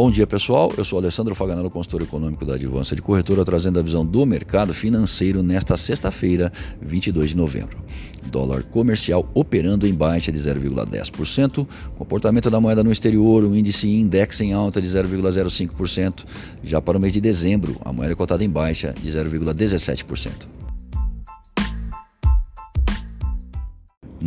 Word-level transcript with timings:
Bom 0.00 0.12
dia, 0.12 0.28
pessoal. 0.28 0.72
Eu 0.78 0.84
sou 0.84 0.96
Alessandro 0.96 1.34
Faganello, 1.34 1.68
consultor 1.68 2.02
econômico 2.02 2.46
da 2.46 2.54
Advança 2.54 2.94
de 2.94 3.02
Corretora, 3.02 3.44
trazendo 3.44 3.80
a 3.80 3.82
visão 3.82 4.06
do 4.06 4.24
mercado 4.24 4.72
financeiro 4.72 5.42
nesta 5.42 5.76
sexta-feira, 5.76 6.52
22 6.80 7.30
de 7.30 7.36
novembro. 7.36 7.76
Dólar 8.30 8.62
comercial 8.62 9.28
operando 9.34 9.88
em 9.88 9.92
baixa 9.92 10.30
de 10.30 10.38
0,10%, 10.38 11.66
comportamento 11.96 12.48
da 12.48 12.60
moeda 12.60 12.84
no 12.84 12.92
exterior, 12.92 13.42
o 13.42 13.56
índice 13.56 13.88
index 13.88 14.40
em 14.40 14.52
alta 14.52 14.80
de 14.80 14.86
0,05%. 14.86 16.24
Já 16.62 16.80
para 16.80 16.96
o 16.96 17.00
mês 17.00 17.12
de 17.12 17.20
dezembro, 17.20 17.76
a 17.84 17.92
moeda 17.92 18.12
é 18.12 18.14
cotada 18.14 18.44
em 18.44 18.48
baixa 18.48 18.94
de 19.02 19.10
0,17%. 19.10 20.57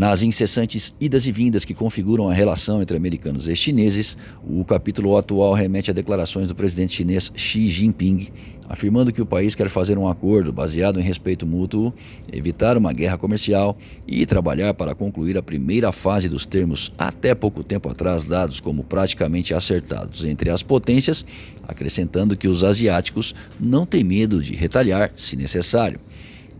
Nas 0.01 0.23
incessantes 0.23 0.95
idas 0.99 1.27
e 1.27 1.31
vindas 1.31 1.63
que 1.63 1.75
configuram 1.75 2.27
a 2.27 2.33
relação 2.33 2.81
entre 2.81 2.97
americanos 2.97 3.47
e 3.47 3.55
chineses, 3.55 4.17
o 4.43 4.65
capítulo 4.65 5.15
atual 5.15 5.53
remete 5.53 5.91
a 5.91 5.93
declarações 5.93 6.47
do 6.47 6.55
presidente 6.55 6.95
chinês 6.95 7.31
Xi 7.35 7.69
Jinping, 7.69 8.29
afirmando 8.67 9.13
que 9.13 9.21
o 9.21 9.27
país 9.27 9.53
quer 9.53 9.69
fazer 9.69 9.99
um 9.99 10.07
acordo 10.07 10.51
baseado 10.51 10.99
em 10.99 11.03
respeito 11.03 11.45
mútuo, 11.45 11.93
evitar 12.33 12.77
uma 12.77 12.91
guerra 12.91 13.15
comercial 13.15 13.77
e 14.07 14.25
trabalhar 14.25 14.73
para 14.73 14.95
concluir 14.95 15.37
a 15.37 15.43
primeira 15.43 15.91
fase 15.91 16.27
dos 16.27 16.47
termos 16.47 16.91
até 16.97 17.35
pouco 17.35 17.63
tempo 17.63 17.87
atrás 17.87 18.23
dados 18.23 18.59
como 18.59 18.83
praticamente 18.83 19.53
acertados 19.53 20.25
entre 20.25 20.49
as 20.49 20.63
potências, 20.63 21.23
acrescentando 21.67 22.35
que 22.35 22.47
os 22.47 22.63
asiáticos 22.63 23.35
não 23.59 23.85
têm 23.85 24.03
medo 24.03 24.41
de 24.41 24.55
retalhar 24.55 25.11
se 25.15 25.35
necessário. 25.35 25.99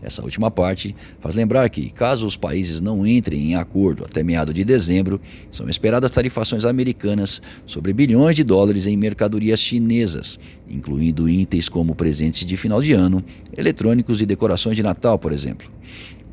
Essa 0.02 0.22
última 0.22 0.50
parte 0.50 0.94
faz 1.20 1.34
lembrar 1.34 1.68
que, 1.70 1.88
caso 1.90 2.26
os 2.26 2.36
países 2.36 2.80
não 2.80 3.06
entrem 3.06 3.52
em 3.52 3.54
acordo 3.54 4.04
até 4.04 4.22
meado 4.22 4.52
de 4.52 4.64
dezembro, 4.64 5.20
são 5.50 5.68
esperadas 5.68 6.10
tarifações 6.10 6.64
americanas 6.64 7.40
sobre 7.64 7.92
bilhões 7.92 8.34
de 8.34 8.42
dólares 8.42 8.86
em 8.86 8.96
mercadorias 8.96 9.60
chinesas, 9.60 10.38
incluindo 10.68 11.28
itens 11.28 11.68
como 11.68 11.94
presentes 11.94 12.46
de 12.46 12.56
final 12.56 12.82
de 12.82 12.92
ano, 12.92 13.22
eletrônicos 13.56 14.20
e 14.20 14.26
decorações 14.26 14.76
de 14.76 14.82
Natal, 14.82 15.18
por 15.18 15.32
exemplo. 15.32 15.70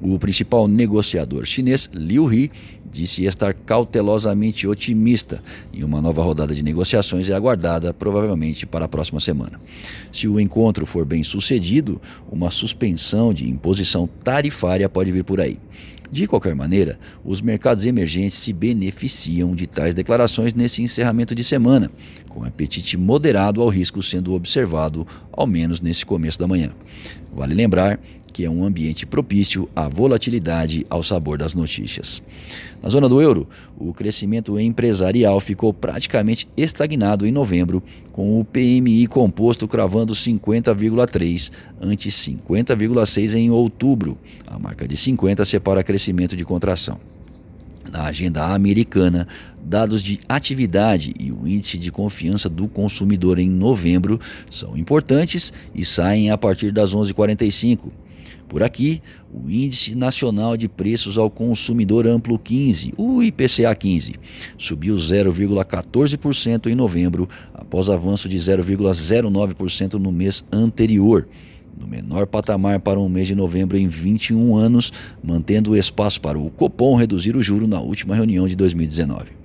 O 0.02 0.18
principal 0.18 0.68
negociador 0.68 1.46
chinês, 1.46 1.90
Liu 1.94 2.32
He, 2.32 2.50
disse 2.90 3.26
estar 3.26 3.54
cautelosamente 3.54 4.68
otimista 4.68 5.44
e 5.72 5.84
uma 5.84 6.02
nova 6.02 6.24
rodada 6.24 6.56
de 6.56 6.64
negociações 6.64 7.30
é 7.30 7.34
aguardada 7.34 7.94
provavelmente 7.94 8.66
para 8.66 8.86
a 8.86 8.88
próxima 8.88 9.20
semana. 9.20 9.60
Se 10.12 10.28
o 10.28 10.40
encontro 10.40 10.86
for 10.86 11.06
bem 11.06 11.22
sucedido, 11.22 12.02
uma 12.32 12.50
suspensão 12.50 13.34
de 13.34 13.48
imposição 13.48 14.10
tarifária 14.24 14.90
pode 14.90 15.12
vir 15.12 15.24
por 15.24 15.40
aí. 15.40 15.60
De 16.12 16.26
qualquer 16.26 16.56
maneira, 16.56 17.00
os 17.24 17.40
mercados 17.40 17.86
emergentes 17.86 18.38
se 18.38 18.52
beneficiam 18.52 19.54
de 19.54 19.68
tais 19.68 19.94
declarações 19.94 20.54
nesse 20.54 20.82
encerramento 20.82 21.36
de 21.36 21.44
semana, 21.44 21.92
com 22.28 22.44
apetite 22.44 22.98
moderado 22.98 23.62
ao 23.62 23.70
risco 23.70 24.02
sendo 24.02 24.34
observado, 24.34 25.06
ao 25.32 25.46
menos 25.46 25.82
nesse 25.82 26.06
começo 26.06 26.40
da 26.40 26.48
manhã. 26.48 26.72
Vale 27.32 27.54
lembrar 27.54 28.00
que 28.40 28.46
é 28.46 28.50
um 28.50 28.64
ambiente 28.64 29.06
propício 29.06 29.68
à 29.76 29.88
volatilidade 29.88 30.86
ao 30.90 31.04
sabor 31.04 31.38
das 31.38 31.54
notícias. 31.54 32.22
Na 32.82 32.88
zona 32.90 33.10
do 33.10 33.22
euro, 33.22 33.48
o 33.78 33.94
crescimento 33.94 34.58
empresarial 34.58 35.40
ficou 35.42 35.74
praticamente 35.74 36.48
estagnado 36.56 37.28
em 37.28 37.32
novembro, 37.32 37.84
com 38.14 38.40
o 38.40 38.46
PMI 38.46 39.08
composto 39.08 39.68
cravando 39.68 40.14
50,3 40.14 41.52
ante 41.82 42.10
50,6 42.10 43.34
em 43.34 43.52
outubro. 43.52 44.18
A 44.48 44.58
marca 44.58 44.88
de 44.88 44.96
50 44.96 45.44
separa 45.44 45.84
crescimento 46.00 46.34
de 46.34 46.46
contração. 46.46 46.98
Na 47.92 48.06
agenda 48.06 48.46
americana, 48.54 49.28
dados 49.62 50.02
de 50.02 50.20
atividade 50.30 51.14
e 51.20 51.30
o 51.30 51.46
índice 51.46 51.78
de 51.78 51.92
confiança 51.92 52.48
do 52.48 52.70
consumidor 52.70 53.38
em 53.38 53.50
novembro 53.50 54.20
são 54.50 54.78
importantes 54.78 55.52
e 55.76 55.84
saem 55.84 56.32
a 56.32 56.38
partir 56.38 56.72
das 56.72 56.96
11h45. 56.96 57.92
Por 58.48 58.64
aqui, 58.64 59.02
o 59.32 59.50
Índice 59.50 59.94
Nacional 59.94 60.56
de 60.56 60.70
Preços 60.70 61.18
ao 61.18 61.30
Consumidor 61.30 62.08
Amplo 62.08 62.40
15, 62.40 62.94
o 62.98 63.22
IPCA 63.22 63.76
15, 63.76 64.16
subiu 64.58 64.96
0,14% 64.96 66.68
em 66.68 66.76
novembro, 66.76 67.28
após 67.54 67.90
avanço 67.90 68.30
de 68.30 68.38
0,09% 68.38 69.96
no 69.96 70.12
mês 70.12 70.44
anterior 70.52 71.28
no 71.78 71.88
menor 71.88 72.28
patamar 72.28 72.80
para 72.80 73.00
um 73.00 73.10
mês 73.10 73.28
de 73.28 73.36
novembro 73.36 73.78
em 73.78 73.88
21 73.88 74.56
anos, 74.56 74.92
mantendo 75.24 75.72
o 75.72 75.78
espaço 75.78 76.22
para 76.22 76.38
o 76.40 76.50
Copom 76.50 76.96
reduzir 76.96 77.36
o 77.36 77.44
juro 77.44 77.68
na 77.68 77.80
última 77.80 78.16
reunião 78.16 78.48
de 78.48 78.56
2019. 78.56 79.40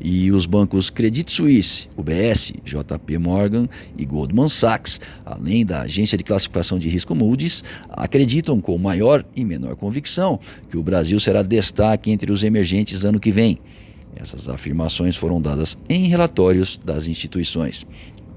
E 0.00 0.30
os 0.30 0.44
bancos 0.44 0.90
Credit 0.90 1.30
Suisse, 1.32 1.88
UBS, 1.96 2.52
JP 2.64 3.18
Morgan 3.18 3.66
e 3.96 4.04
Goldman 4.04 4.48
Sachs, 4.48 5.00
além 5.24 5.64
da 5.64 5.82
agência 5.82 6.18
de 6.18 6.24
classificação 6.24 6.78
de 6.78 6.88
risco 6.88 7.14
Moody's, 7.14 7.64
acreditam 7.88 8.60
com 8.60 8.76
maior 8.76 9.24
e 9.34 9.44
menor 9.44 9.74
convicção 9.74 10.38
que 10.70 10.76
o 10.76 10.82
Brasil 10.82 11.18
será 11.18 11.42
destaque 11.42 12.10
entre 12.10 12.30
os 12.30 12.44
emergentes 12.44 13.04
ano 13.04 13.18
que 13.18 13.30
vem. 13.30 13.58
Essas 14.14 14.48
afirmações 14.48 15.16
foram 15.16 15.40
dadas 15.40 15.76
em 15.88 16.06
relatórios 16.08 16.78
das 16.82 17.06
instituições. 17.06 17.86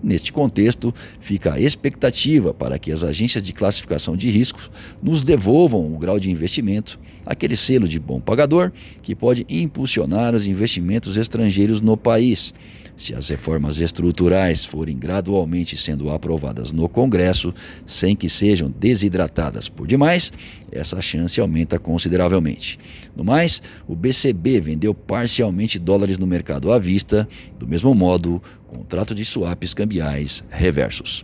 Neste 0.02 0.32
contexto, 0.32 0.94
fica 1.20 1.54
a 1.54 1.60
expectativa 1.60 2.54
para 2.54 2.80
que 2.80 2.92
as 2.92 3.04
agências 3.04 3.44
de 3.44 3.52
classificação 3.52 4.16
de 4.16 4.30
riscos 4.30 4.72
nos 5.04 5.24
devolvam 5.24 5.94
o 5.94 5.98
grau 5.98 6.20
de 6.20 6.32
investimento, 6.32 7.00
aquele 7.26 7.56
selo 7.56 7.88
de 7.88 8.00
bom 8.00 8.20
pagador 8.20 8.72
que 9.02 9.14
pode 9.14 9.46
impulsionar 9.50 10.34
os 10.34 10.48
investimentos 10.48 11.18
estrangeiros 11.18 11.82
no 11.82 11.98
país. 11.98 12.54
Se 13.00 13.16
as 13.16 13.30
reformas 13.30 13.80
estruturais 13.80 14.66
forem 14.66 15.00
gradualmente 15.00 15.78
sendo 15.78 16.12
aprovadas 16.12 16.74
no 16.74 16.90
Congresso, 16.90 17.54
sem 17.88 18.14
que 18.14 18.28
sejam 18.28 18.70
desidratadas 18.78 19.70
por 19.70 19.88
demais, 19.88 20.34
essa 20.70 21.02
chance 21.02 21.40
aumenta 21.40 21.80
consideravelmente. 21.80 22.78
No 23.16 23.24
mais, 23.24 23.62
o 23.88 23.96
BCB 23.96 24.60
vendeu 24.60 24.94
parcialmente 24.94 25.80
dólares 25.80 26.18
no 26.18 26.28
mercado 26.28 26.74
à 26.74 26.78
vista, 26.78 27.26
do 27.58 27.66
mesmo 27.66 27.96
modo, 27.96 28.44
contrato 28.68 29.16
de 29.16 29.24
swaps 29.24 29.74
cambiais 29.74 30.44
reversos. 30.50 31.24